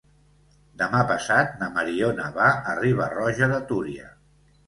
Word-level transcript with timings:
Demà 0.81 1.01
passat 1.11 1.51
na 1.59 1.67
Mariona 1.75 2.25
va 2.39 2.49
a 2.71 2.75
Riba-roja 2.81 3.53
de 3.55 3.59
Túria. 3.73 4.09